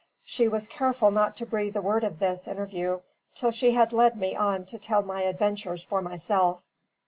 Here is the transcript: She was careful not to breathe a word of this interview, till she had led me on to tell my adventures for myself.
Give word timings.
She 0.23 0.47
was 0.47 0.65
careful 0.65 1.11
not 1.11 1.35
to 1.37 1.45
breathe 1.45 1.75
a 1.77 1.81
word 1.83 2.03
of 2.03 2.17
this 2.17 2.47
interview, 2.47 3.01
till 3.35 3.51
she 3.51 3.73
had 3.73 3.93
led 3.93 4.17
me 4.19 4.35
on 4.35 4.65
to 4.65 4.79
tell 4.79 5.03
my 5.03 5.21
adventures 5.21 5.83
for 5.83 6.01
myself. 6.01 6.63